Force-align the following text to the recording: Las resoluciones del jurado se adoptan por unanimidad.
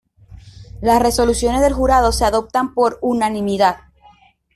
Las 0.81 0.99
resoluciones 0.99 1.61
del 1.61 1.73
jurado 1.73 2.11
se 2.11 2.25
adoptan 2.25 2.73
por 2.73 2.97
unanimidad. 3.03 3.81